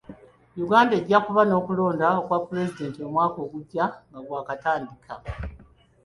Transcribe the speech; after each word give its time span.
Uganda 0.63 0.93
ejja 0.99 1.17
kuba 1.25 1.41
n'okulonda 1.45 2.07
kwa 2.27 2.37
pulezidenti 2.47 2.99
omwaka 3.07 3.37
ogujja 3.45 3.85
nga 4.09 4.19
gwakatandika. 4.25 5.13